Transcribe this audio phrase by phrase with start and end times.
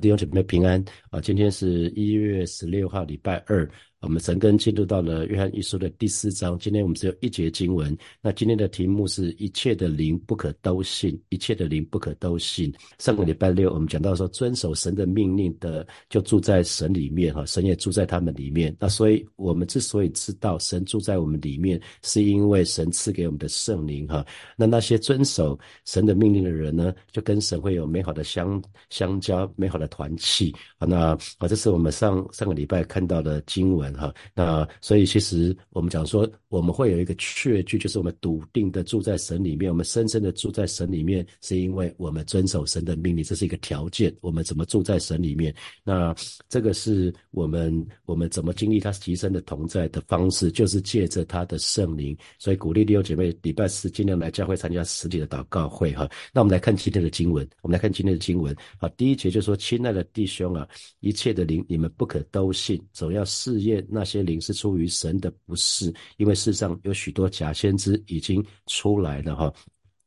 [0.00, 0.80] 弟兄姊妹平安
[1.10, 1.20] 啊！
[1.20, 3.68] 今天是一月十六号，礼拜二。
[4.00, 6.56] 我们神根进入到了约翰一书的第四章。
[6.60, 7.96] 今天我们只有一节经文。
[8.22, 12.72] 那今天的题目是一切的灵不可都信，一切的灵不可都信。
[13.00, 18.74] 上个礼拜六我们讲到说，遵守神的命令的就住在神里面哈，神也住在他们里面。
[18.78, 24.24] 那所以我们之所以知道神住在我们里面，是因为神赐给我们的圣灵哈。
[24.56, 30.86] 那那些遵守神的命令的人呢，就跟神会有美好的相相交，美好的团契啊。
[30.86, 33.87] 那啊，这是我们上上个礼拜看到的经文。
[33.94, 44.14] 哈，那所以其实我们讲说，我们会有一个确据，就是我们笃定的住在神里面，我们深深的住在神里面，是因为我们遵守神的命令，这是一个条件。
[44.20, 45.54] 我们怎么住在神里面？
[45.84, 46.14] 那
[46.48, 52.16] 这个是我们我们怎么经历他提升的同在的方式，就是借着他的圣灵。
[52.38, 56.08] 所以鼓励弟兄姐妹礼拜四尽量来教会参加实体的祷告会哈。
[56.32, 58.54] 那我们来看今天的经文，我们来看今天的经文。
[58.78, 60.66] 啊，第一节就说：“亲爱的弟兄啊，
[61.00, 69.52] 一切的灵你们不可都信，总要试验。”那些灵是出于神的，不是，因为世上有许多假先知已经出来了哈。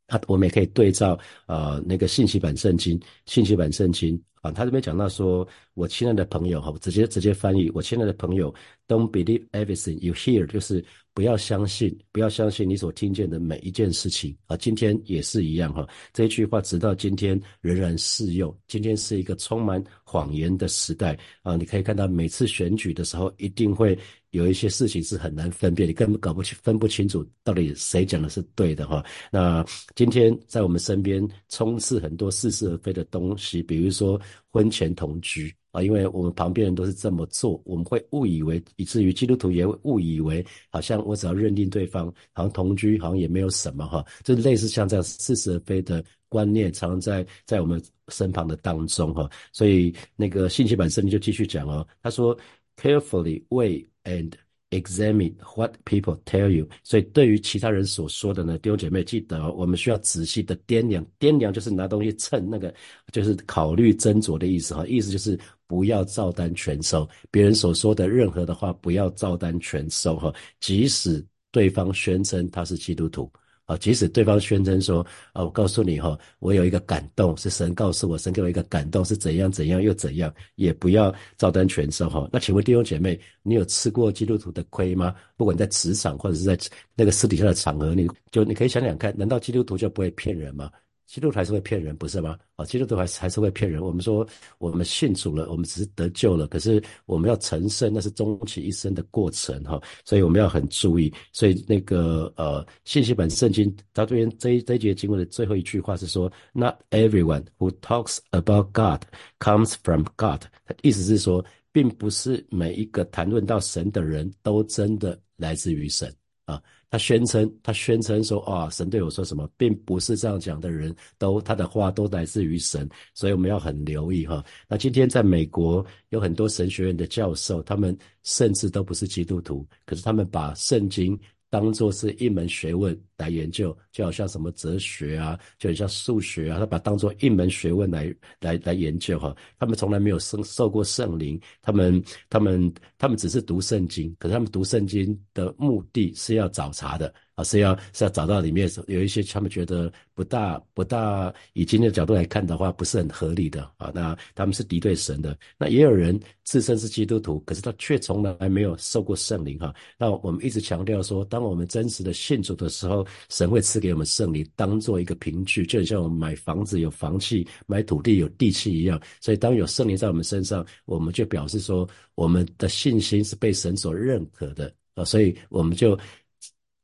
[0.08, 8.52] 那我们也可以对照呃那个信息版圣经，信息版圣经啊，他这边讲到说，我亲爱的朋友哈，直接直接翻译，我亲爱的朋友
[8.86, 10.84] ，Don't believe everything you hear，就是
[11.14, 14.56] 不要相信，不要相信你所听见的每一件事情啊。
[14.56, 18.56] 今天也是一样哈，这句话直到今天仍然适用。
[18.66, 23.98] 今天是一个充满谎言的时代啊，你可以看到每次选举的时候，一定会。
[24.32, 29.04] 有一些事情是很难分辨，你根本搞不清、分不清楚到底谁讲的是对的哈。
[29.30, 29.62] 那
[29.94, 34.18] 今天在我们身边充斥很多似是而非的东西，比如说
[34.50, 44.04] 婚前同居啊，因为我们旁边人都是这么做，我们会误以为，以至于基督徒也会误以为，好像我只要认定对方，好像同居好像也没有什么哈。
[44.22, 49.28] 就类似像这样似是而非的观念，常在在我们身旁的当中哈。
[49.52, 52.38] 所以那个信息版圣经就继续讲哦，他说
[52.76, 54.32] ：“Carefully weigh。” And
[54.72, 56.68] examine what people tell you。
[56.82, 61.06] 所以对于其他人所说的呢，弟兄姐妹记得，哦我们需要仔细的掂量。
[61.20, 62.74] 掂量就是拿东西称，那个
[63.12, 64.84] 就是考虑斟酌的意思哈。
[64.86, 70.34] 意思就是不要照单全收，别人所说的任何的话，不要照单全收哈。
[70.58, 73.30] 即使对方宣称他是基督徒。
[73.66, 82.28] 啊，即使对方宣称说，啊，我告诉你哈，我有一个感动，是神告诉我，神给我一个感动，是怎样怎样又怎样，也不要照单全收哈。
[82.32, 85.14] 那请问弟兄姐妹，你有吃过基督徒的亏吗？
[85.36, 86.58] 不管在职场或者是在
[86.94, 90.70] 那个私底下的场合，你就你可以想想看，难道基督徒就不会骗人吗？
[91.12, 92.38] 基督徒还是会骗人，不是吗？
[92.56, 93.82] 啊，基督徒还是还是会骗人。
[93.82, 99.78] 我们说我们信主了，我们只是得救了，可是我们要成圣，那是终其一生的过程哈。
[100.06, 101.12] 所以我们要很注意。
[101.30, 109.02] 所以那个呃，信息本圣经到这边这一这节经文的最后一句话是说，Not everyone who talks about God
[109.38, 110.44] comes from God。
[110.80, 116.10] 意思是说，并不是每一个谈论到神的人都真的来自于神
[116.52, 116.62] 啊。
[116.90, 124.44] 他宣称，他宣称说，啊，神对我说什么，并不是这样讲的人都，他的话都来自于神，所以我们要很留意哈。
[124.68, 131.18] 那今天在美国有很多神学院的教授，他们甚至都不是基督徒，可是他们把圣经。
[131.48, 139.34] 当做是一门学问来研究，就好像什么哲学啊，就很像数学啊，他把当做一门学问来来来研究哈。
[139.58, 147.12] 他们从来没有受受过圣灵，他们他们他们只是读圣经，可是他们读圣经的目的是要找茬的。
[147.34, 153.90] 啊，是要是要找到里面有一些他们觉得不大不大，以今天的角度来看的话，不是很合理的啊。
[153.94, 155.34] 那他们是敌对神的。
[155.56, 159.74] 那也有人自称是基督徒，可是他却从来没有受过圣灵哈。
[159.96, 169.00] 那我们一直强调说，当我们真实的信主的时候，神会赐给我们圣灵，当做一个凭据，就很像我们买房子有房契，买土地有地契一样。
[169.20, 175.04] 所以当有圣灵在我们身上，我们就表示说，我们的信心是被神所认可的啊。
[175.04, 175.98] 所以我们就。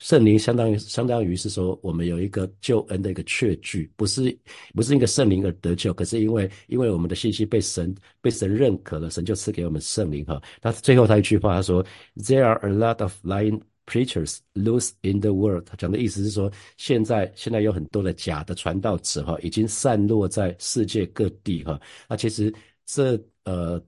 [0.00, 4.38] 圣灵相当于相当于是说，我们有一个救恩的一个确据，不是
[4.72, 10.40] 不是一个圣灵而得救，可是因为因为我们的信息被神被神认可了，神就赐给我们圣灵哈。
[10.62, 11.84] 那最后他一句话他说
[12.14, 15.64] ，There are a lot of lying preachers loose in the world。
[15.64, 21.80] 他讲的意思是说，现在现在有很多的假的传道者哈，已经散落在世界各地哈。
[22.08, 22.52] 那其实
[22.84, 23.82] 这呃。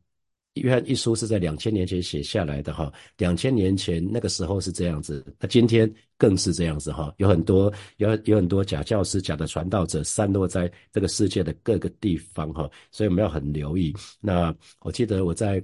[0.54, 13.94] 约翰一书是在两千年前写下来的哈，两千年前那个时候是这样子，那今天更是这样子哈，有很多有有很多假教师、假的传道者散落在这个世界的各个地方哈，所以我们要很留意。
[14.20, 15.62] 那我记得我在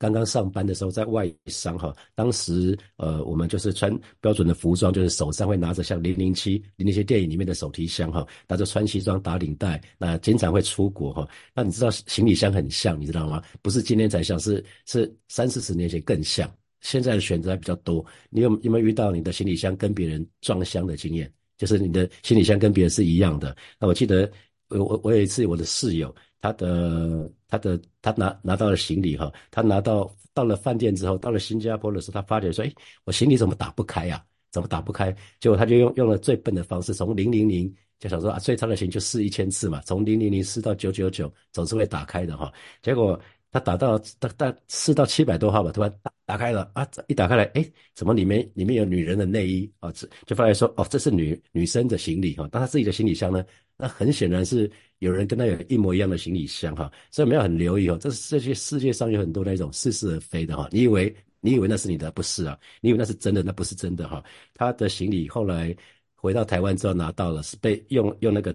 [0.00, 11.28] 刚刚上班的时候在外商哈，当时呃我们就是穿标准的服装，就是手上会拿着像零零七零零七电影里面的手提箱哈，拿着穿西装打领带，那经常会出国哈。
[11.54, 13.42] 那你知道行李箱很像，你知道吗？
[13.60, 16.50] 不是今天才像，是是三四十年前更像。
[16.80, 21.30] 现在的选择还比较多，你有有没有遇到你的行李箱跟别人撞箱的经验？
[21.58, 23.54] 就是你的行李箱跟别人是一样的。
[23.78, 24.30] 那我记得
[24.70, 32.72] 我我我有一次我的室友，他的他的他拿拿到了行李哈，他拿到到了饭店之后，到了新加坡的时候，他发觉说，哎，
[33.04, 34.24] 我行李怎么打不开呀？
[34.50, 35.14] 怎么打不开？
[35.38, 42.52] 结果他就用用了最笨的方式，从零零零就想说啊，最差的行就试一千次嘛，从零零零试到九九九，总是会打开的哈。
[42.82, 43.20] 结果。
[43.52, 46.86] 他打到大大试到七百多号吧，突然打打开了啊！
[47.08, 49.90] 一打开来，哎，怎么里面里面有女人的内衣啊？
[49.90, 52.48] 这就发现说，哦，这是女女生的行李哈。
[52.52, 53.44] 但他自己的行李箱呢，
[53.80, 56.90] 那很显然是有人跟他有一模一样的行李箱哈。
[57.10, 60.68] 所以没有很留意哦，这这些世界上有很多那种似是而非的哈。
[60.70, 62.58] 你以为你以为那是你的，不是啊？
[62.80, 64.22] 你以为那是真的，那不是真的哈。
[64.54, 65.74] 他的行李后来
[66.14, 68.54] 回到台湾之后拿到了，是被用用那个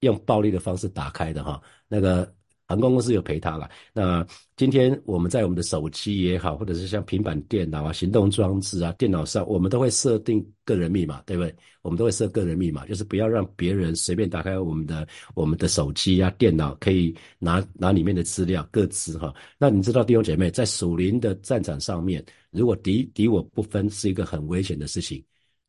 [0.00, 1.62] 用暴力的方式打开的哈。
[1.88, 2.34] 那个。
[2.66, 3.68] 航空公司有赔他了。
[3.92, 4.26] 那
[4.56, 11.54] 今天我们在我们的手机也好，或者是像平板电脑啊、行动装置啊、电脑上，我们都会设定个人密码，对不对？
[11.82, 19.34] 我们都会设个人密码，就是不要让别人随便打开我们的我们的手机啊、电脑，可以拿拿里面的资料、各自哈。
[19.58, 25.22] 那你知道弟兄姐妹，在属灵的战场上面，如果敌敌我不分，是一个很危险的事情，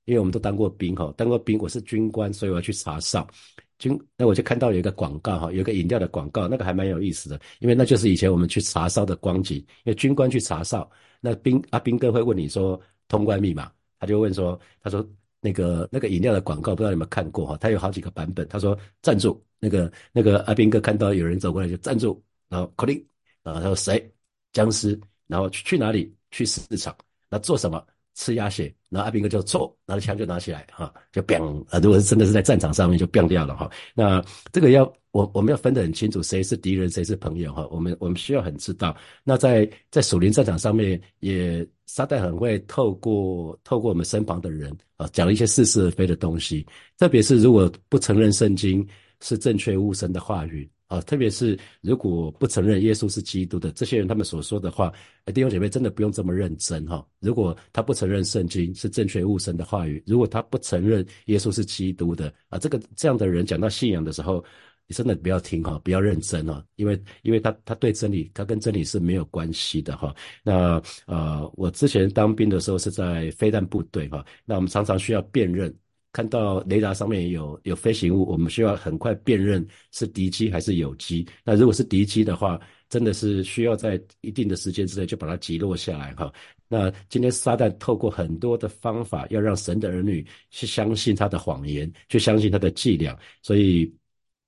[0.06, 3.28] 因为我们都当过兵哈，当过兵，我是军官，所以我要去查哨。
[3.78, 9.58] 军，那我就看到有一个广告哈，有个饮料的广告，那个还蛮有意思的，因为那就是以前我们去查哨的光景。
[9.58, 10.90] 因为军官去查哨，
[11.20, 15.08] 那兵阿兵哥会问你说通关密码，他就问说，他说
[15.42, 18.48] 那个那个饮料的广告不知道有没有看过哈，他有好几个版本。
[18.48, 23.04] 他说站住，那个那个阿兵哥看到有人走过来就站住，然后口令，
[23.44, 24.12] 然后他说谁？
[24.54, 26.16] 僵尸，然后去去哪里？
[26.32, 26.96] 去市场，
[27.30, 27.86] 那做什么？
[28.16, 31.78] 吃鸭血，然后阿兵哥就错，拿着枪就拿起来，哈，就 bang 啊！
[31.80, 33.70] 如果是真的是在战场上面，就 bang 掉了，哈。
[33.94, 37.68] 那这个要我我们要分得很清楚，谁是敌人，谁是朋友，哈。
[37.70, 38.96] 我们我们需要很知道。
[39.24, 46.66] 那在在属灵战场上面，也撒旦很会透过透过我们身旁的人啊，讲一些似是而非的东西，
[46.98, 48.88] 特别是如果不承认圣经
[49.22, 50.70] 是正确无神的话语。
[50.88, 54.94] 啊，特别是如果不承认耶稣是基督的这些人，他们所说的话，
[55.34, 57.06] 弟兄姐妹真的不用这么认真哈。
[57.20, 64.44] 如果他不承认圣经是正确悟神的话语，如果他不承认耶稣是基督的啊，这个这样的人讲到信仰的时候，
[64.88, 70.16] 你真的不要听哈，不要认真哈，因为因为他他对真理，他跟真理是没有关系的哈。
[70.44, 75.76] 那呃，我之前当兵的时候是在飞弹部队哈，那我们常常需要辨认。
[76.16, 81.28] 看到雷达上面有有飞行物，我们需要很快辨认是敌机还是友机。
[81.44, 82.58] 那如果是敌机的话，
[82.88, 86.32] 真的是需要在一定的时间之内就把它击落下来哈。
[86.70, 93.20] 那今天撒旦透过很多的方法，要让神的儿女去相信他的谎言，去相信他的伎俩。
[93.42, 93.94] 所以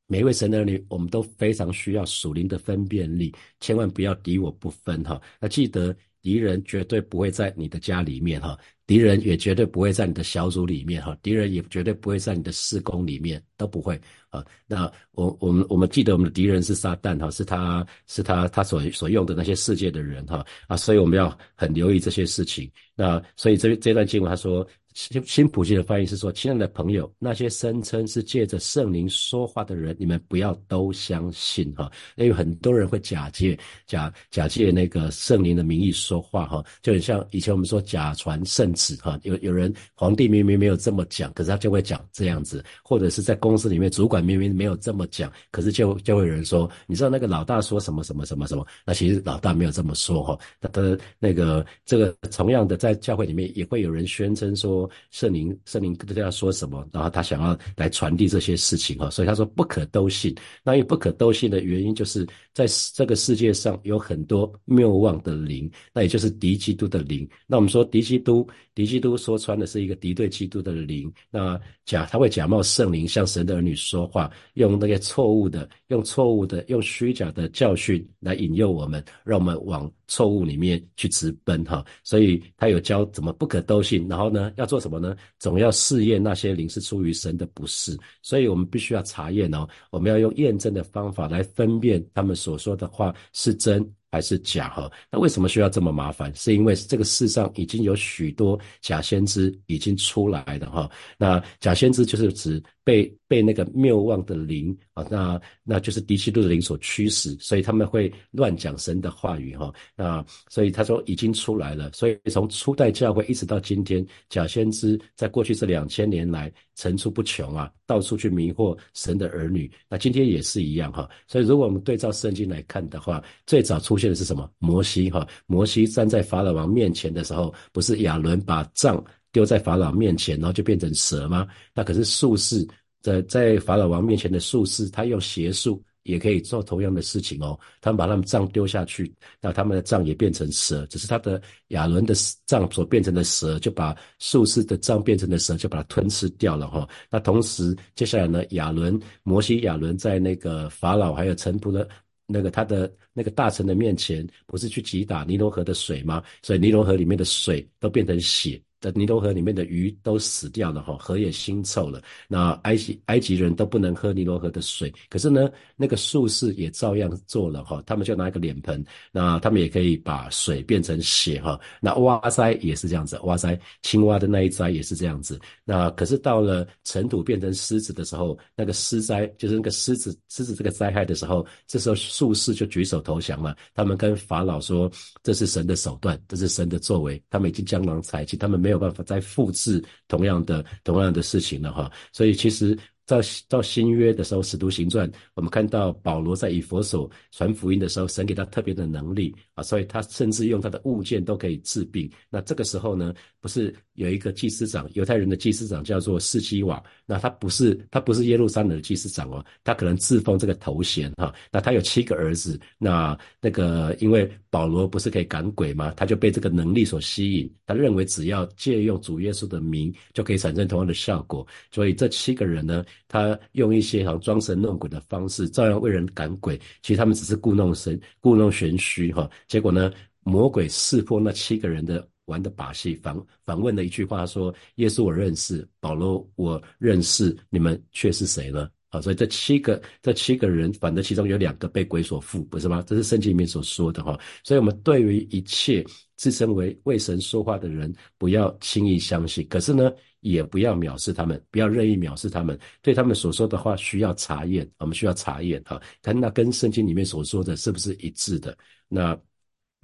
[0.05, 5.21] 每一位神的儿女，我们都非常需要属灵的分辨力，千万不要敌我不分哈。
[5.37, 5.93] 那记得
[6.27, 8.57] 敌人绝对不会在你的家里面哈。
[8.85, 13.97] 敌人也绝对不会在你的小组里面哈，敌人也绝对不会在你的施工里面，都不会
[14.29, 14.43] 啊。
[14.65, 22.69] 那我我们我们记得我们的敌人是撒旦哈，是他是他他所所用的那些世界的人哈啊，所以我们要很留意这些事情。
[22.93, 24.67] 那所以这这段经文他说。
[24.97, 33.55] 新新普济的翻译是说：“亲爱的朋友，那些声称是借着圣灵说话的人，你们不要都相信哈，因为很多人会假借
[33.85, 56.87] 假假借那个圣灵的名义说话哈，就很像以前我们说假传圣旨哈，有有人皇帝明明没有这么讲，可是他就会讲这样子，或者是在公司里面主管明明没有这么讲，可是就就会有人说，你知道那个老大说什么什么什么什么，那其实老大没有这么说哈，他的那个这个同样的在教会里面也会有人宣称说。”圣灵，圣灵跟大家说什么？
[56.91, 60.35] 然后他想要来传递这些事情哈，所以他说不可都信。
[60.63, 62.27] 那因为不可都信的原因，就是
[62.57, 67.29] 在这个世界上有很多谬妄的灵，那也就是敌基督的灵。
[67.45, 71.13] 那我们说敌基督，敌基督说穿的是一个敌对基督的灵。
[71.29, 81.85] 那假他会假冒圣灵向神的儿女说话，用那些错误的、用错误的、用虚假的教训来引诱我们，让我们往错误里面去直奔哈。
[82.03, 84.77] 所以他有教怎么不可都信，然后呢要做。
[84.77, 85.17] 做什么呢？
[85.39, 89.67] 总要试验那些灵是出于神的不是，所以我们必须要查验哦。
[89.89, 94.89] 我们要用验证的方法来分辨他们所说的话是真还是假哈。
[95.11, 96.33] 那为什么需要这么麻烦？
[96.33, 100.89] 是因为这个世上已经有许多假先知已经出来的哈。
[101.17, 109.73] 那假先知就是指被被那个谬妄的灵啊，那那就是敌基督的灵所驱使，所以他们会乱讲神的话语哈。
[109.95, 119.69] 那所以他说已经出来了，所以从初代教会一直到今天，假先知在过去这两千年来层出不穷啊，到处去迷惑神的儿女。
[119.89, 121.09] 那今天也是一样哈。
[121.27, 124.49] 所以如果我们对照圣经来看的话，最早出现的是什么？
[124.57, 129.03] 摩西哈，摩西站在法老王面前的时候，不是亚伦把杖
[129.33, 131.45] 丢在法老面前，然后就变成蛇吗？
[131.73, 132.65] 那可是术士。
[133.01, 137.59] 在在法老王面前的术士，他用邪术也可以做同样的事情哦。
[137.81, 142.13] 他们把他们杖丢下去，那他们的杖也变成蛇，只是他的亚伦的
[142.45, 146.87] 杖所变成的蛇，就把术士的杖变成的蛇，就把它吞吃掉了哈。
[147.09, 151.87] 那同时，接下来呢，亚伦、摩西、亚伦在那个法老还有臣仆的
[152.25, 156.23] 那个他的那个大臣的面前，不是去击打尼罗河的水吗？
[156.41, 158.61] 所以尼罗河里面的水都变成血。
[158.79, 162.01] 的尼罗河里面的鱼都死掉了哈，河也腥臭了。
[162.27, 167.81] 那埃及埃及人都不能喝尼罗河的水，可是呢，那个术士也照样做了哈。
[167.85, 171.59] 他们就拿一个脸盆，那他们也可以把水变成血哈。
[171.81, 175.39] 那蛙腮也是这样子，蛙腮青蛙的那一灾也是这样子。
[175.63, 183.55] 那可是到了尘土变成狮子的时候，那个狮灾就是那个狮子狮子这个灾害的时候，这时候术士就举手投降了。
[183.73, 184.91] 他们跟法老说
[185.23, 192.77] ：“这是神的手段，这是神的作为。”他们已经江郎才尽，他们没有办法再复制同样的同样的事情了哈，所以其实。
[193.07, 202.11] 到到新约的时候，《使徒行传》，我们看到保罗在以佛所传福音的时候，神给他特别的能力啊，所以他甚至用他的物件都可以治病。
[202.29, 211.33] 那这个时候呢，不是有一个祭司长，犹太人的祭司长叫做士基瓦，那他不是他不是耶路撒冷的祭司长哦，他可能自封这个头衔哈。
[211.49, 215.93] 那他有七个儿子，那那个因为保罗不是可以赶鬼吗？
[215.95, 221.47] 他就被这个能力所吸引，他认为只要借用主耶稣的名，就可以产生同样的效果。
[221.71, 222.83] 所以这七个人呢。
[223.07, 226.59] 他用一些好装神弄鬼的方式，照样为人赶鬼。
[226.81, 229.29] 其实他们只是故弄神、故弄玄虚哈。
[229.47, 229.91] 结果呢，
[230.23, 242.83] 魔鬼识破那七个人的玩的把戏，反反问了一句话说：“耶稣我认识，保罗我认识，你们却是谁呢？”啊，所以这七个这七个人，反正其中有两个被鬼所附，不是吗？
[242.87, 244.19] 这是圣经里面所说的哈。
[244.43, 249.45] 所以我们对于一切自称为为神说话的人，不要轻易相信。
[249.47, 249.91] 可是呢？
[250.21, 252.57] 也不要藐视他们，不要任意藐视他们。
[252.81, 258.57] 对他们所说的话需要查验，我们需要查验哈，看那跟圣经里面所说的是不是一致的。
[258.89, 259.13] 那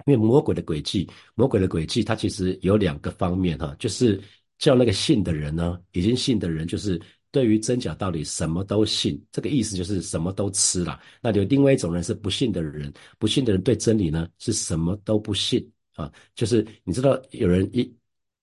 [0.06, 4.20] 因为魔鬼的诡计，魔鬼的诡计，它其实有两个方面哈，就是
[4.58, 7.00] 叫那个信的人呢，已经信的人，就是
[7.34, 11.00] 对于真假到底什么都信，这个意思就是什么都吃了。
[11.20, 17.92] 那有另外一种人是不信的人，不信的人对真理呢是什么都不信啊，就是你知道有人一。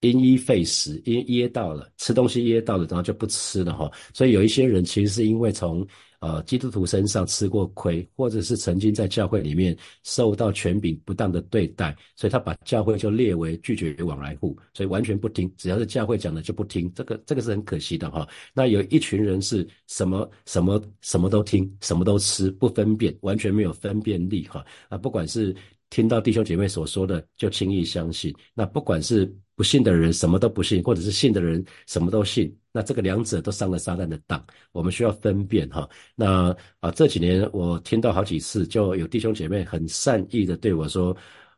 [0.03, 3.87] 因噎废食，因噎到了，吃东西噎到了，然后就不吃了哈。
[4.15, 5.87] 所以有一些人其实是因为从
[6.21, 16.89] 呃基督徒身上吃过亏，或者是曾经在教会里面受到权柄不当的对待，所以他把教会就列为拒绝往来户，所以完全不听，只要是教会讲的就不听。
[16.95, 18.25] 这个这个是很可惜的哈。
[18.53, 24.65] 那有一群人是什么什么什么都听，什么都吃，不分辨，完全没有分辨力哈。
[24.87, 25.53] 啊，不管是
[25.89, 29.29] 听到弟兄姐妹所说的就轻易相信，那不管是。
[29.53, 34.43] 不信的人什么都不信，或者是信的人什么都信，那这个两者都上了撒旦的当。
[34.71, 35.87] 我们需要分辨哈。
[36.15, 41.15] 那啊，这几年我听到好几次，就有弟兄姐妹很善意的对我说：“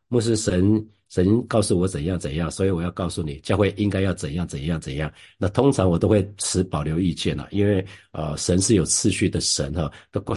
[0.08, 9.90] 牧师，神神告诉我怎样怎样，所以我要告诉你，教会应该要怎样怎样怎样。”那通常我都会持保留意见了，因为啊，神是有次序的神哈。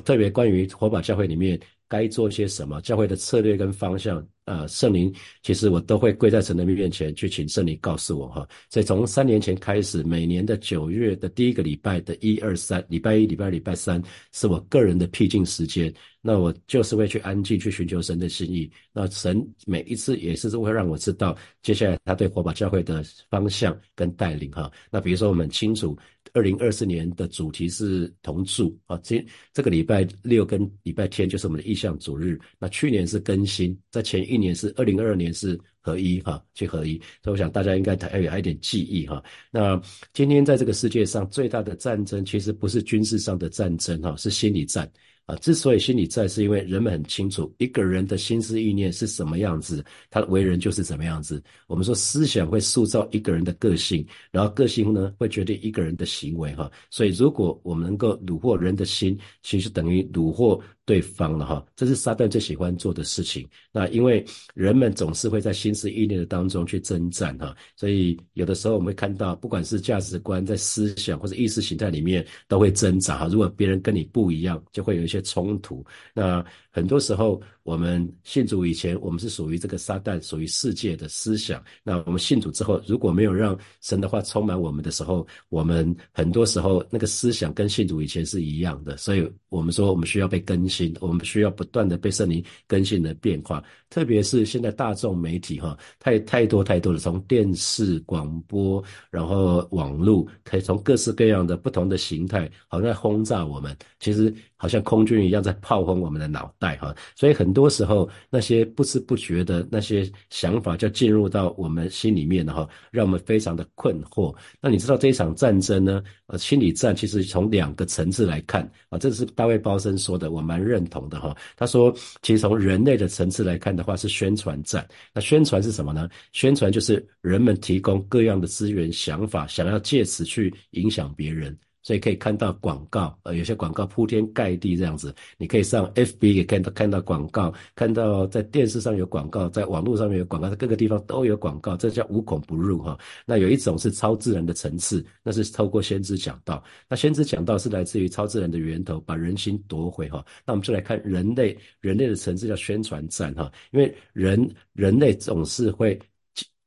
[0.06, 4.26] 特别关于火把教会里面该做些什么，教会的策略跟方向。
[4.48, 5.14] 呃，圣灵
[5.44, 8.48] 其实我都会跪在神的面前去请圣灵告诉我哈。
[8.70, 14.02] 所以从三年前开始，每年的九月的第一个礼拜的一二三，礼拜一、礼拜二、礼拜三
[14.32, 15.94] 是我个人的僻静时间。
[16.20, 18.70] 那我就是会去安静去寻求神的心意。
[18.92, 24.70] 那神每一次也是会让我知道接下来他对火把教会的方向跟带领哈。
[24.90, 25.98] 那比如说我们清楚。
[26.34, 32.38] 二零二四年的主题是同住啊，今这个礼拜六跟礼拜天就是我们的意向主日。
[32.60, 36.98] 那去年是更新，在前一年是二零二二年是合一哈，去合一。
[37.24, 39.24] 所以我想大家应该还有一点记忆哈。
[39.52, 39.80] 那
[40.14, 44.90] 今天在这个世界上最大的战争，其实不是军事上的战争哈，是心理战。
[45.28, 51.44] 啊，之所以心理战，是因为人们很清楚一个人的心思意念是什么样子，他的为人就是怎么样子。
[51.68, 56.72] 我们说思想会塑造一个人的个性，然后个性呢会决定一个人的行为哈。
[56.90, 63.46] 所以如果我们能够虏获人的心，其实等于虏获对方了哈，这是沙旦最喜欢做的事情。
[63.74, 64.24] 那因为
[64.56, 73.28] 人们总是会在心思意念的当中去征战哈，所以有的时候我们会看到，不管是价值观在思想或者意识形态里面都会挣扎哈。
[73.28, 75.86] 如果别人跟你不一样，就会有一些冲突。
[76.14, 76.44] 那
[76.78, 81.60] 很多时候我们信主以前，我们是属于这个撒旦，属于世界的思想。
[81.82, 88.96] 那我们信主之后，如果没有让神的话充满我们的时候，我们很多时候那个思想跟信主以前是一样的。
[88.96, 93.64] 所以我们说，我们需要被更新，我们需要不断的被圣灵更新的变化。
[93.90, 103.76] 特别是现在大众媒体哈，太太多太多的，从电视、广播，然后网络，可以从各式各样的不同的形态，好像在轰炸我们。
[104.00, 106.94] 其实好像空军一样在炮轰我们的脑袋哈。
[107.16, 114.36] 所以很多时候那些不知不觉的那些想法就进入到我们心里面了哈，让我们非常的困惑。
[114.60, 116.04] 那你知道这一场战争呢？
[116.28, 121.34] 呃，心理战其实从两个层次来看啊，这是大卫包森说的，我蛮认同的哈。
[121.56, 124.86] 他说，其实从人类的层次来看的话，是宣传战。
[125.14, 126.10] 那宣传是什么呢？
[126.34, 131.58] 宣传就是人们提供各样的资源、想法，想要借此去影响别人。
[131.88, 143.00] 所以可以看到广告，呃，有些广告铺天盖地这样子，你可以上 FB 也看到看到广告，看到在电视上有广告，在网络上面有广告，在各个地方都有广告，这叫无孔不入哈。
[143.26, 150.26] 那有一种是超自然的层次，那是透过先知讲道，那先知讲道是来自于超自然的源头，把人心夺回哈。
[150.46, 155.98] 那我们就来看人类，人类的层次叫宣传战哈，因为人人类总是会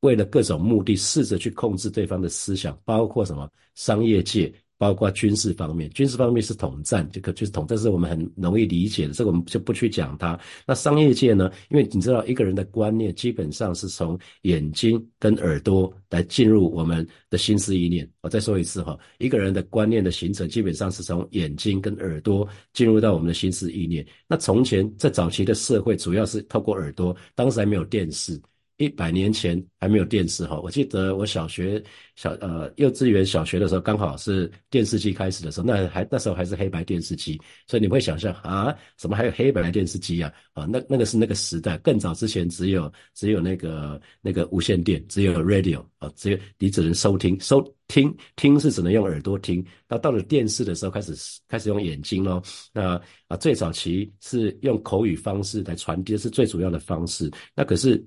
[0.01, 4.51] 为了各种目的试着去控制对方的思想，包括什么商业界。
[4.81, 10.41] 包括军事方面，军事方面是统战，这个就是统战，是我们很容易理解的，这个我们就不去讲它。
[10.67, 11.53] 那商业界呢？
[11.69, 18.09] 因为你知道，一个人的观念基本上是从眼睛跟耳朵来进入我们的心思意念。
[18.23, 24.03] 我再说一次哈，一个人的观念的形成，基本上是从眼睛跟耳朵进入到我们的心思意念。
[24.27, 28.41] 那从前在早期的社会，主要是透过耳朵，当时还没有电视。
[28.81, 31.83] 一百年前还没有电视哈，我记得我小学
[32.17, 40.33] 小呃幼稚园小学的时候，刚好是电视机开始的时候，那还那时候还是黑白电视机，所以你会想象啊，怎么还有黑白电视机啊？
[40.55, 51.15] 啊，那那个是那个时代，更早之前只有只有那个那个无线电，只有 radio 啊，只有你只能收听收听听是只能用耳朵听，那到了电视的时候开始
[51.49, 52.43] 开始用眼睛咯。
[52.73, 58.03] 那啊最早期是用口语方式来传递是最主要的方式，那可是。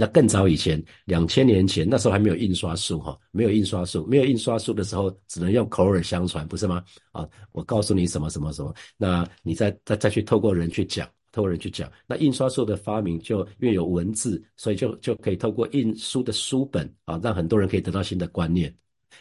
[0.00, 6.82] 那更早以前，两千年前，那时候还没有印刷术哈，没有印刷术，没有印刷术的时候，只能用口耳相传，不是吗？
[7.12, 11.92] 啊，我告诉你什么什么什么，那你再再再去透过人去讲，透过人去讲。
[12.06, 18.74] 那印刷术的发明，就因为有文字，所以就就可以透过印书的书本啊，让很多人可以得到新的观念。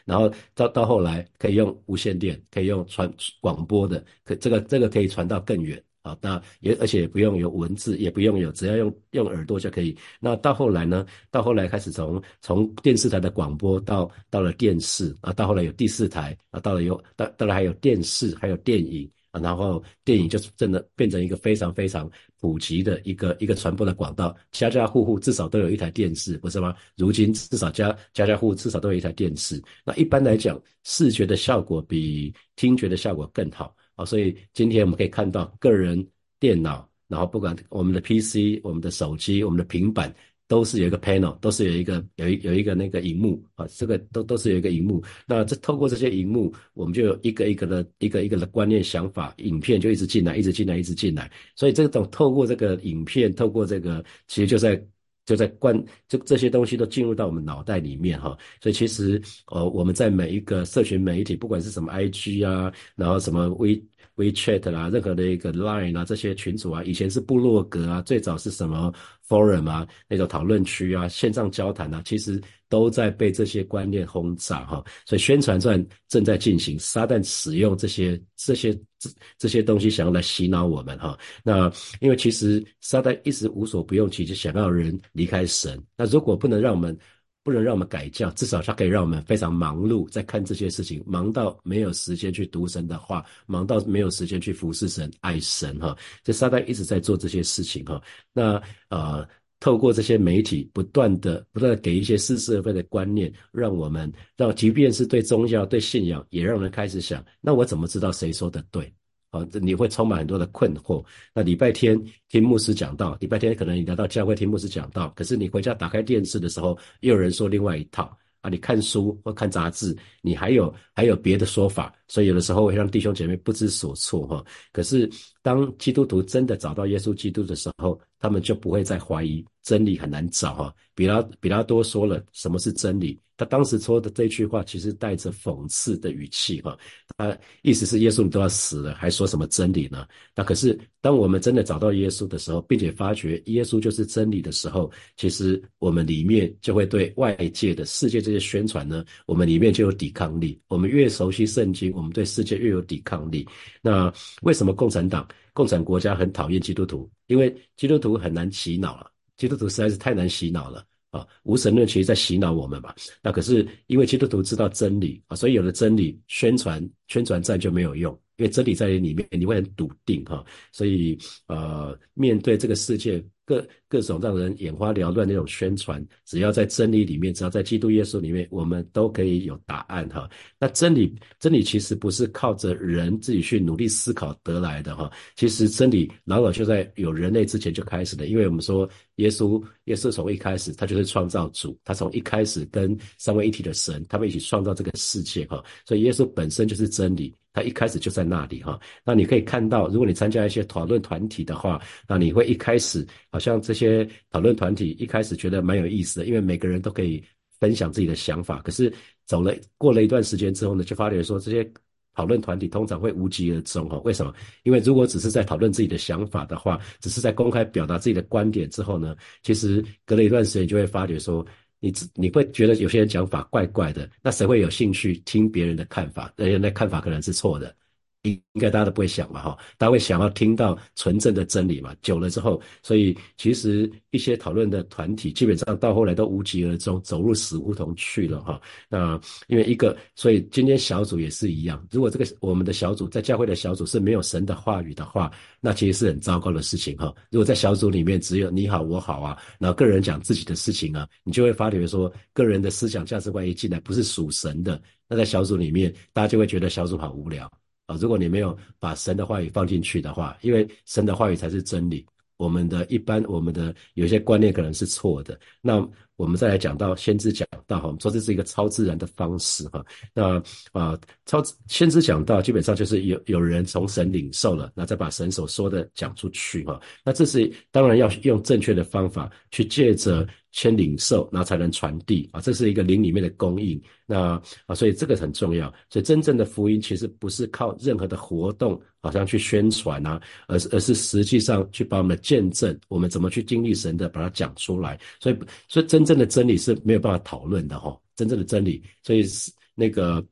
[0.05, 5.83] 然后到到后来，可以用无线电，可以用传广播的，可这个这个可以传到更远。
[6.01, 9.95] 啊，那也而且也不用有文字，也不用有，只要用用耳朵就可以。
[10.19, 11.05] 那到后来呢？
[11.29, 22.09] 到后来开始从从电视台的广播到到了电视啊，到后来有第四台啊，到了有到到了还有电视，还有电影啊，然后电影就真的变成一个非常非常
[22.39, 26.73] 普及的一个一个传播的管道，家家户户至少都有一台电视，不是吗？
[26.95, 29.61] 如今至少家家家户户至少都有一台电视。
[29.85, 33.75] 那一般来讲，视觉的效果比听觉的效果更好。
[33.99, 36.07] 啊，所以今天我们可以看到，个人
[36.39, 40.15] 电脑，然后不管我们的 PC、我们的手机、我们的平板，
[40.47, 45.03] 都是有一个 panel，都是有一个有一有一个那个荧幕啊，这个都都是有一个荧幕。
[45.27, 51.29] 那这透过这些荧幕，我们就有一个一个的一个一个的观念、想法、影片就一直进来，一直进来，一直进来。
[51.53, 54.81] 所以这种透过这个影片，透过这个，其实就在
[55.29, 58.35] 就在灌这这些东西都进入到我们脑袋里面哈。
[58.59, 63.79] 所以其实呃，我们在每一个社群媒体，不管是什么 IG 啊，然后什么微
[64.19, 68.93] WeChat 啦，任何的一个 Line 啊，这些群组啊，以前是部落格啊，最早是什么
[69.29, 74.83] Forum 啊，那种讨论区啊，线上交谈啊，其实都在被这些观念轰炸哈。
[75.05, 81.17] 所以宣传战正在进行，撒旦使用这些这些这这些东西，想要来洗脑我们哈。
[81.41, 85.81] 那因为其实撒旦一直无所不用其极，想要人离开神。
[85.95, 86.97] 那如果不能让我们
[87.43, 95.97] 不能让我们改教，至少它可以让我们非常忙碌，在看这些事情，忙到没有时间去读神的话，忙到没有时间去服侍神、爱神哈。
[96.23, 98.01] 这撒旦一直在做这些事情哈。
[98.33, 99.27] 那呃，
[99.59, 108.93] 透过这些媒体，不断的、不断的给一些似是而非的观念，让我们让，即便是对宗教、对信仰，也让人开始想：那我怎么知道谁说的对？
[109.31, 111.03] 啊，这你会充满很多的困惑。
[111.33, 118.15] 那礼拜天听牧师讲道，礼拜天可能你来到教会听牧师讲道，可是你回家打开电视的时候，又有人说另外一套。
[118.41, 124.41] 啊，你看书或看杂志，你还有还有别的说法，所以有的时候会让弟兄姐妹不知所措哈。
[124.71, 125.09] 可是
[125.41, 130.73] 当基督徒真的找到耶稣基督的时候，他们就不会再怀疑真理很难找哈。
[130.95, 136.77] 比拉比拉多说了什么是真理，他当时说的这句话其实带着讽刺的语气哈，
[137.15, 140.05] 他意思是耶稣你都要死了，还说什么真理呢？
[140.35, 148.19] 那可是当我们真的找到耶稣的时候，并且发觉耶稣就是真理的时候，其实我们里面就会对外界的世界。
[148.19, 150.61] 这些宣传呢，我们里面就有抵抗力。
[150.67, 153.47] 我们越熟悉圣经，我们对世界越有抵抗力。
[153.81, 157.09] 那为什么共产党、共产国家很讨厌基督徒？
[157.27, 161.25] 因为基督徒很难洗脑了，基督徒实在是太难洗脑了啊！
[161.43, 162.93] 无神论其实在洗脑我们嘛。
[163.21, 168.17] 那可是因为基督徒知道真理啊，所以有了真理，宣传宣传战就没有用。
[168.39, 180.29] 因为真理在你里面，你会很笃定哈，所以呃，面对这个世界各各种让人眼花缭乱那种宣传，只要在真理里面，只要在基督耶稣里面，我们都可以有答案哈。
[180.57, 197.35] 那真理真理其实不是靠着人自己去努力思考得来的哈，其实真理老早就在有人类之前就开始了，因为我们说耶稣耶稣从一开始他就是创造主，他从一开始跟三位一体的神他们一起创造这个世界哈，所以耶稣本身就是真理。
[197.59, 207.21] 他一开始就在那里哈，那你可以看到，如果你参加一些讨论团体的话，那你会一开始好像这些讨论团体一开始觉得蛮有意思的，因为每个人都可以
[207.59, 208.61] 分享自己的想法。
[208.61, 208.91] 可是
[209.25, 211.69] 走了过了一段时间之后呢，就发觉说这些
[212.15, 213.99] 讨论团体通常会无疾而终哈。
[214.05, 214.33] 为什么？
[214.63, 221.45] 因为如果只是在讨论自己的想法的话，只是在公开表达自己的观点之后呢，其实隔了一段时间就会发觉说。
[221.79, 226.31] 你你会觉得有些人讲法怪怪的，那谁会有兴趣听别人的看法？
[226.35, 227.73] 人家那看法可能是错的。
[228.23, 231.95] 应应该大家都不会想嘛，哈，大家会想要听到纯正的真理嘛。
[232.01, 238.61] 久了之后，所以其实一些讨论的团体，基本上到后来都无疾而终，走入死胡同去了，哈。
[238.89, 241.85] 那因为一个，所以今天小组也是一样。
[241.91, 247.13] 如果这个我们的小组在教会的小组是没有神的话语的话，那其实是很糟糕的事情，哈。
[247.31, 257.49] 如果在小组里面只有你好我好啊，然后个人讲自己的事情啊，你就会发觉说，个人的思想价值观一进来不是属神的，那在小组里面，大家就会觉得小组好无聊。
[257.89, 262.05] 啊，如果你没有把神的话语放进去的话，因为神的话语才是真理。
[262.39, 265.37] 我们的一般，我们的有些观念可能是错的。
[265.61, 269.85] 那我们再来讲到先知讲道哈，我们说这是一个超自然的方式哈。
[270.13, 276.79] 那啊，超先知讲道基本上就是有有人从神领受了，那再把神所说的讲出去哈。
[277.03, 280.25] 那这是当然要用正确的方法去借着。
[280.51, 283.79] 先领受，然后才能传递啊，这是一个灵里面的供应。
[284.07, 284.31] 那
[284.65, 285.71] 啊，所以这个很重要。
[285.91, 294.99] 所以真正的福音其实不是靠任何的活动，好像去宣传啊，而是而是实际上去把我们的见证，我们怎么去经历神的，把它讲出来。
[295.19, 297.97] 所以，所以真正的真理是没有办法讨论的哈。
[298.15, 300.25] 真正的真理，所以是那个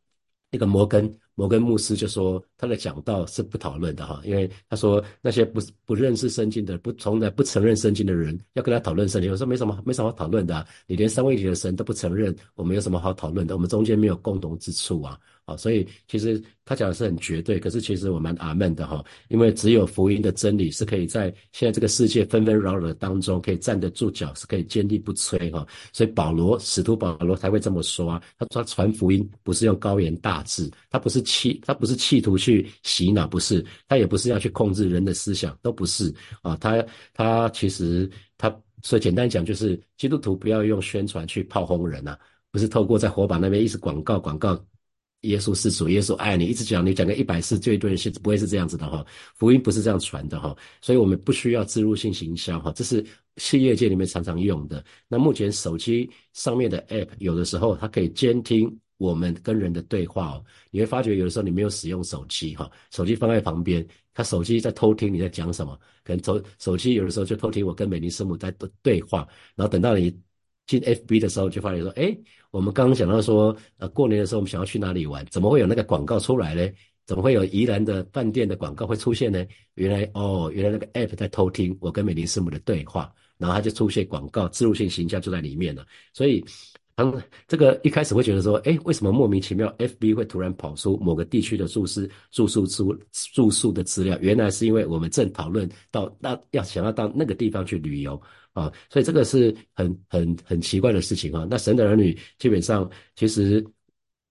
[0.51, 1.11] 那个摩根。
[1.37, 13.55] 摩根牧师就说，他的讲道是不讨论的哈，因为他说那些不不认识圣经的、不从来不承认圣经的人，要跟他讨论圣经，我说没什么没什么好讨论的，你连三位一体的神都不承认，我们有什么好讨论的？
[13.55, 15.15] 我们中间没有共同之处啊。
[15.45, 25.65] 啊，所以其实他讲的是很绝对，可是其实我蛮阿闷的哈，因为只有福音的真理是可以在现在这个世界纷纷扰扰的当中可以站得住脚，是可以坚定不摧哈。
[25.93, 36.55] 所以保罗使徒保罗才会这么说啊，他说传福音不是用高言大志，他不是企他不是企图去洗脑，不是，他也不是要去控制人的思想，都不是啊。
[36.57, 38.49] 他他其实他
[38.81, 42.17] 所以简单讲就是基督徒不要用宣传去炮轰人呐，
[42.51, 44.57] 不是透过在火把那边一直广告广告。
[45.21, 49.03] 耶稣是主，耶稣爱你，一直讲你讲个一百次，就一堆人信，不会是这样子的哈。
[49.35, 53.03] 福音不是这样传的哈，所以我们不需要植入性行销哈，这是
[53.37, 54.81] 企业界里面常常用的。
[55.07, 70.15] 那目前手机上面的 App 有的时候它可以监听我们跟人的对话哦，你会发觉有的时候你没有使用手机哈，手机放在旁边，他手机在偷听你在讲什么，可能手手机有的时候就偷听我跟美林师母在对话，然后等到你。
[70.67, 72.13] 进 FB 的时候就发现说，哎，
[72.51, 76.69] 我们刚刚讲到说，呃，过年的时候我们想要去哪里玩，怎么会有那个广告出来呢？
[77.05, 79.45] 怎么会有宜兰的饭店的广告会出现呢？
[79.75, 85.87] 原来哦，原来那个 App 在偷听我跟美玲师母的对话，然后它就出现广告，植入性形象就在里面了。
[86.11, 86.43] 所以，
[86.97, 92.99] 当这个一开始会觉得说，哎，为什么莫名其妙 FB 会突然跑出某个地区的住宿住宿住
[93.33, 94.17] 住宿的资料？
[94.19, 98.19] 原来是因为我们正讨论到那要想要到那个地方去旅游。
[98.53, 101.45] 啊，所以这个是很很很奇怪的事情啊。
[101.47, 103.63] 那神的儿女基本上，其实，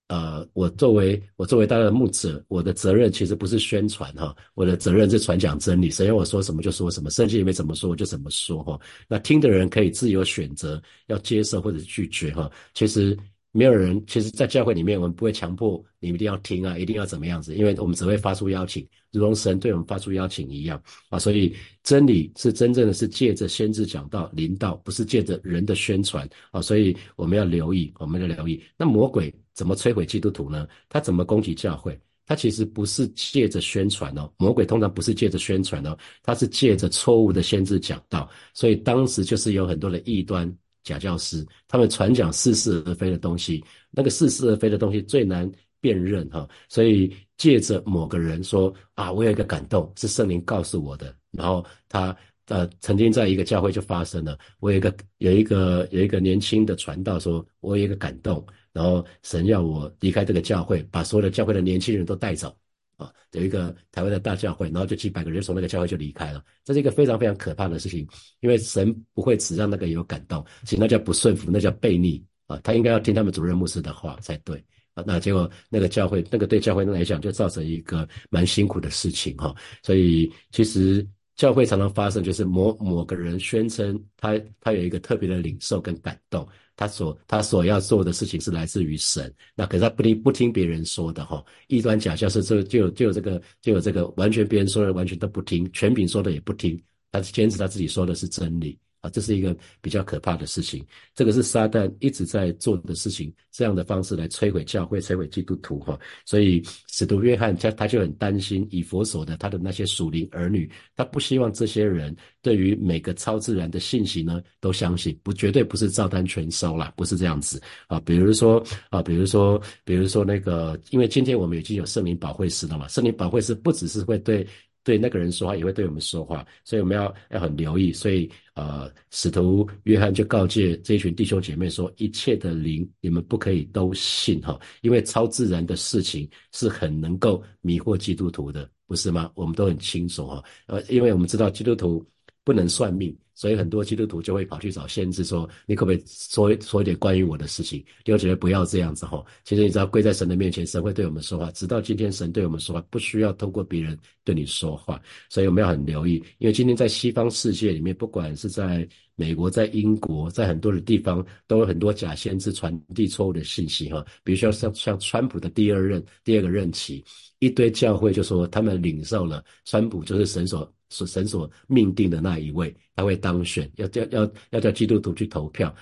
[0.09, 5.91] 呃，我作为我作为大家的牧者，我的责任其实不是宣传哈，我的责任是传讲真理。
[5.91, 8.79] 神要我说什么就说什么，圣经里面怎么说我就怎么说哈。
[9.09, 12.51] 那听的人可以自由选择要接受或者拒绝哈。
[12.75, 13.17] 其实。
[13.53, 21.19] 没有人，其实，在教会里面，我们不会强迫你们一定要听啊，一定要怎么样子，因为我们只会发出邀请，如同神对我们发出邀请一样啊。
[21.19, 26.61] 所以真理是真正的是借着先知讲道、临道，不是借着人的宣传啊。
[26.61, 28.63] 所以我们要留意，我们要留意。
[28.77, 30.69] 那魔鬼怎么摧毁基督徒呢？
[30.89, 31.99] 他怎么攻击教会？
[32.29, 45.49] 他其实不是借着宣传哦，魔鬼通常不是借着宣传哦，他是借着错误的先知讲道，所以当时就是有很多的异端假教师，他们传讲似是而非的东西，那个似是而非的东西最难
[45.81, 52.15] 辨认哈，所以借着某个人说啊，我有一个感动是圣灵告诉我的，然后他
[52.49, 58.45] 呃曾经在一个教会就发生了，我有一个有一个有一个年轻的传道说，我有一个感动。
[58.77, 62.55] 然后神要我离开这个教会，把所有的教会的年轻人都带走，
[62.99, 68.07] 啊，有一个台湾的大教会，然后就几百个人从那个教会就离开了，这是一个非常非常可怕的事情，
[68.41, 74.63] 因为神不会只让那个有感动，其实那叫不顺服，那叫悖逆啊，他应该要听他们主任牧师的话才对
[74.93, 81.03] 啊，那结果那个教会，那个对教会来讲就造成一个蛮辛苦的事情哈，所以其实
[81.35, 86.47] 教会常常发生就是某某个人宣称他他有一个特别的领受跟感动。
[86.77, 98.79] 他所他所要做的事情是来自于神，那可是他不听不听别人说的哈，一端假教是就就有就有这个就有这个完全别人说的完全都不听，全品说的也不听，他是坚持他自己说的是真理。
[99.11, 105.99] 这是一个比较可怕的事情，这个是撒旦一直在做的事情，这样的方式来摧毁教会、摧毁基督徒哈。
[106.25, 118.01] 所以使徒约翰他他就很担心以佛所的他的那些属灵儿女，他不希望这些人对于每个超自然的信息呢都相信，不绝对不是照单全收啦，不是这样子啊。
[118.01, 124.47] 比如说啊，比如说比如说那个，因为今天我们已经有圣灵保惠师了嘛，圣灵保惠师不只是会对。
[124.87, 127.93] 对那个人说话，也会对我们说话，所以我们要要很留意。
[127.93, 139.29] 所以，呃，使徒约翰就告诫这群弟兄姐妹说：一切的灵，你们不可以都信哈，因为超自然的事情是很能够迷惑基督徒的，不是吗？
[139.35, 142.07] 我们都很清楚哈，呃，因为我们知道基督徒
[142.47, 143.15] 不能算命。
[143.35, 149.23] 所以很多基督徒就会跑去找先知说：“你可不可以说说一点关于我的事情？”弟兄姐妹不要这样子哈。
[149.45, 151.51] 其实你知道，跪在神的面前，神会对我们说话。
[151.51, 154.99] 直到今天，神对我们说话，不需要通过别人对你说话。
[155.29, 164.03] 所以我们要很留意，因为今天在西方世界里面，不管是在美国、在英国、在很多的地方，都有很多假先知传递错误的信息哈。
[164.25, 167.05] 比如说像像川普的第二任、第二个任期，
[167.41, 170.73] 一堆教会就说他们领受了川普就是神所。
[170.91, 175.75] 是神所命定的那一位，他会当选，要叫要要叫基督徒去投票，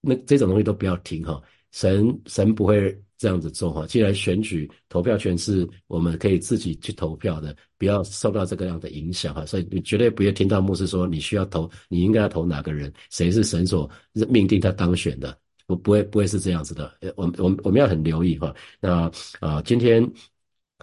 [0.00, 1.40] 那这种东西都不要听哈，
[1.72, 3.86] 神神不会这样子做哈。
[3.86, 9.44] 既然选举投票权是我们可以自己去投票的，不要受到这个样的影响哈。
[9.46, 13.90] 所以你绝对不要听到牧师说你需要投，你应该要投哪个人，谁是神所
[14.28, 16.92] 命定他当选的，不不会不会是这样子的。
[17.16, 18.54] 我我我们要很留意哈。
[18.80, 20.06] 那啊，今天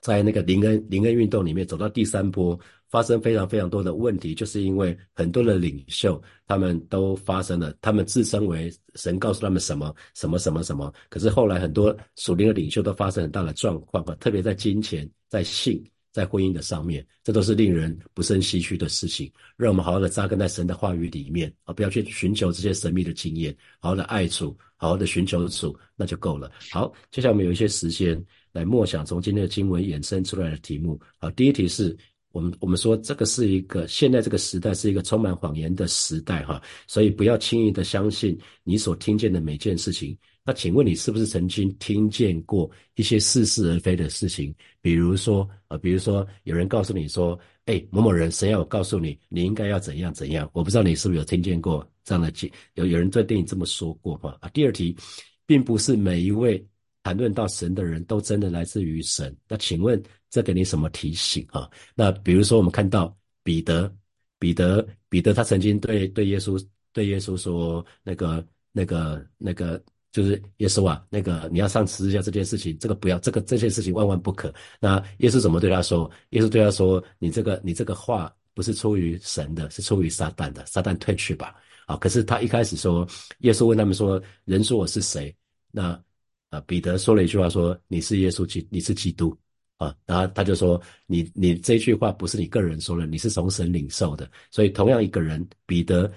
[0.02, 2.60] 在那个灵恩灵恩运动里面走到第三波。
[2.94, 19.32] 发生非常非常多的问题，就是因为很多的领袖他们都发生了，他们自称为神告诉他们什么什么什么什么，可是后来很多属灵的领袖都发生很大的状况啊，特别在金钱、在性、在婚姻的上面，这都是令人不胜唏嘘的事情。
[19.58, 26.52] 让我们好好的扎根在神的话语里面啊，不要去寻求这些神秘的经验，好好的爱主，好好的寻求主，那就够了。
[26.70, 31.02] 好，接下来我们有一些时间来默想从今天的经文衍生出来的题目。
[31.18, 31.98] 好，第一题是。
[32.34, 40.18] 我们我们说这个是一个现在这个时代是一个充满谎言的时代哈，所以不要轻易的相信你所听见的每件事情。
[40.44, 44.54] 那请问你是不是曾经听见过一些似是而非的事情？
[44.82, 50.50] 比如说啊，比如说有人告诉你说，哎，某某人神要我告诉你，你应该要怎样怎样。
[50.54, 52.34] 我不知道你是不是有听见过这样的
[52.74, 54.50] 有有人在对你这么说过哈啊。
[54.50, 54.98] 第二题，
[55.46, 56.62] 并不是每一位
[57.04, 59.36] 谈论到神的人都真的来自于神。
[59.48, 60.02] 那请问？
[60.34, 61.70] 这给你什么提醒啊？
[61.94, 63.96] 那比如说，我们看到彼得，
[64.40, 66.60] 彼得，彼得，他曾经对对耶稣
[66.92, 69.80] 对耶稣说：“那个、那个、那个，
[70.12, 76.10] 就是耶稣啊，那个你要上十字架这件事情，这个不要，这个这件事情万万不可。”那耶稣怎么对他说？
[76.32, 80.66] 耶稣对他说：“你这个你这个话不是出于神的，是出于撒旦的。
[80.66, 81.54] 撒旦退去吧。”
[81.86, 83.08] 啊，可是他一开始说，
[83.42, 85.32] 耶稣问他们说：“人说我是谁？”
[85.70, 86.04] 那
[86.54, 89.36] 啊，彼得说了一句话说：“你是耶稣基，你是基督。”
[89.78, 94.30] 啊，然后他就说：“你你这句话不是你个人说的，你是从神领受的。
[94.52, 96.10] 所以同样一个人，彼得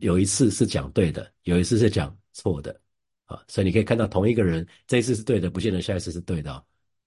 [0.00, 2.78] 有一次是讲对的，有一次是讲错的。
[3.24, 6.62] 啊，所以你可以看到同一个人这一次是对的，不见得下一次是对的。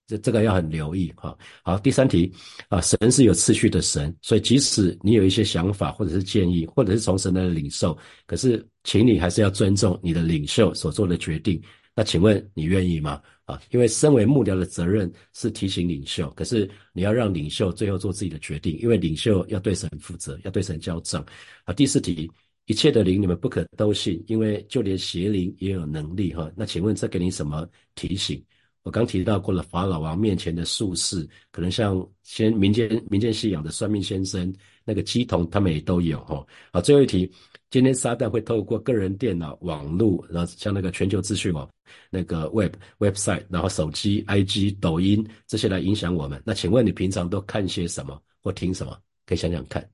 [0.08, 1.14] 这这个要很留意。
[1.16, 2.34] 哈，好，第三题
[2.68, 11.62] 啊，神是有次序的神，所以即使你有一些想法或者是建议，或者是从神的领受，可是请你还是要尊重你的领袖所做的决定。”
[12.02, 13.22] 那请问你愿意吗？
[13.46, 21.24] 啊，因为身为幕僚的责任是提醒领袖，可是你要让领袖最后做自己的决定，因为领袖要对神负责，要对神交账。
[21.64, 22.28] 啊，第四题，
[22.66, 26.52] 一切的灵你们不可都信，因为就连邪灵也有能力哈。
[26.56, 28.44] 那请问这给你什么提醒？
[28.84, 36.46] 我刚提到过了，法老王面前的术士，可能像先民间民间信仰的算命先生，那个鸡童他们也都有哈。
[36.74, 37.32] 好，最后一题。
[37.70, 41.70] 今天撒旦会透过个人电脑、网络，然后像那个全球资讯网、
[42.10, 46.44] 那个 web website，然后手机、IG、抖音这些来影响我们。
[46.46, 49.00] 那请问你平常都看些什么或听什么？
[49.26, 49.90] 可以想想看。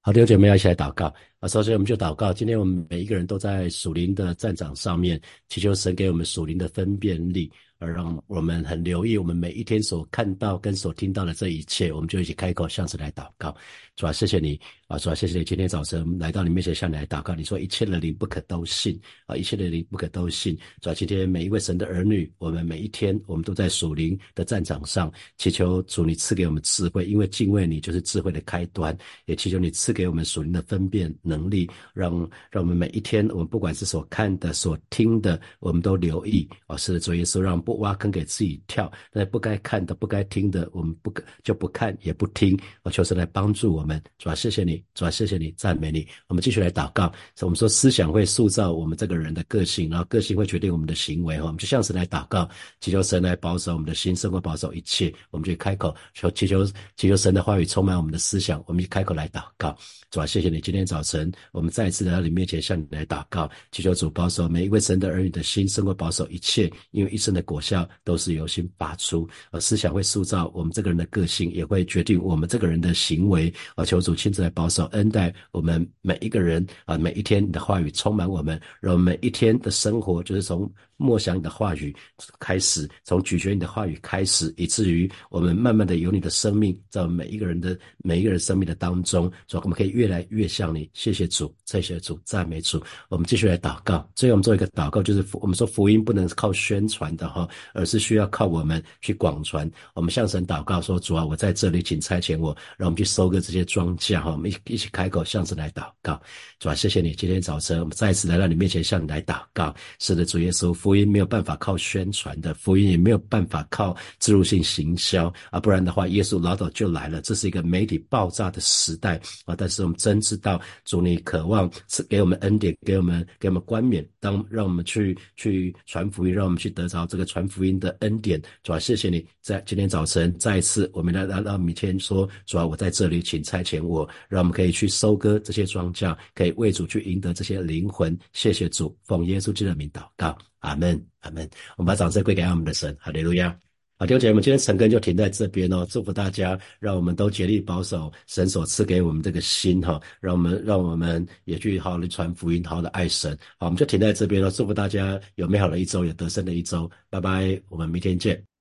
[0.00, 1.46] 好，弟兄姐妹要一起来祷告啊！
[1.46, 7.50] 首先我们就祷告，今天我们每一个人都在属灵的战场上面，祈求神给我们属灵的分辨力。
[7.80, 13.56] 而让我们很留意我们每一天所看到跟所听到的这一切，我们就一起开口向神来祷告。
[13.94, 14.98] 主啊，谢谢你啊！
[14.98, 17.36] 主啊，谢谢你今天早晨来到你面前向你来祷告。
[17.36, 20.58] 你说一切的灵不可都信啊，一切的灵不可都信。
[20.80, 28.96] 主啊，今天每一位神的儿女，我们每一天我们都在属灵的战场上，祈求主你赐给我们智慧，因为敬畏你就是智慧的开端。
[29.26, 32.10] 也祈求你赐给我们属灵的分辨能力，让
[32.50, 36.76] 让我们每一天我们不管是所看的、所听的，我们都留意啊！
[36.76, 37.58] 是的，主耶稣让。
[37.68, 41.12] 不挖坑给自己跳，那不该看的、不该听的，我们不
[41.42, 42.58] 就不看也不听。
[42.82, 46.06] 我求神来帮助我们，主要谢谢你，主要谢谢你，赞美你。
[46.28, 47.12] 我们继续来祷告。
[47.40, 51.36] 我们说思想会塑造我们这个人的个性，然后个性会决定我们的行为。
[51.38, 52.48] 哈，我们就向神来祷告，
[52.80, 55.12] 祈求神来保守我们的心，生活保守一切。
[55.30, 56.64] 我们就开口求，祈求
[56.96, 58.62] 祈求神的话语充满我们的思想。
[58.66, 59.76] 我们就开口来祷告，
[60.10, 60.60] 主要谢谢你。
[60.60, 61.17] 今天早晨，
[61.52, 67.58] 我们再一次来到你面前，向你来祷告，祈求主保守每一位神的儿女的心，生活保守一切，因为一生的果。
[67.68, 73.52] 效都是由心发出，而思想会塑造我们这个人的个性，也会决定我们这个人的行为。
[73.76, 76.96] 而求主亲自来保守恩待我们每一个人啊！
[76.96, 81.96] 每一天你的话语充满我们，让我们每一天的生活就是从默想你的话语
[82.38, 90.90] 开始，从咀嚼你的话语开始，以至于我们慢慢的有你的生命在我们每一个人的每一个人生命的当中，所以我们可以越来越像你。
[90.92, 92.78] 谢谢主，谢谢主，赞美主。
[93.08, 94.06] 我们继续来祷告。
[94.14, 97.48] 最后我们做一个祷告，就是我们说福音不能靠宣传的哈。
[97.72, 99.70] 而是需要靠我们去广传。
[99.94, 106.20] 我们向神祷告说：“主啊，我在这里，请差遣我，让我们去收割这些庄稼。”哈，我们一一起开口向神来祷告。
[106.58, 109.72] 主啊，谢谢你，今天早晨我们再次来到你面前向你来祷告。
[110.00, 117.20] 是的，主耶稣，福音没有办法靠宣传的，福音也没有办法靠植入性行销啊，不然的话，耶稣老早就来了。
[117.20, 119.54] 这是一个媒体爆炸的时代啊！
[119.54, 128.40] 但是我们真知道，主你渴望赐给我们恩典，给我们给我们冠冕，当让我们去去传福音，让我们去得着这个传福音的恩典。
[128.62, 138.18] 主啊，谢谢你在今天早晨再一次，我们来来到明天说，主啊，我在这里，请差遣我，让我们可以去收割这些庄稼，可以为主去赢得这些灵魂。
[138.32, 141.48] 谢谢主，奉耶稣基督的名祷告，阿门，阿门。
[141.76, 143.56] 我们把掌声归给我们的神，哈利路亚。
[144.00, 145.84] 好，弟兄姐妹们，今天晨更就停在这边哦。
[145.90, 153.36] 祝福大家，让我们都竭力保守神所赐给我们这个心哈，让我们让我们也去好好的传福音，好好的爱神。
[153.58, 154.52] 好，我们就停在这边了。
[154.52, 156.88] 祝福大家有美好的一周，有得胜的一周。
[157.10, 158.57] 拜拜，我们明天见。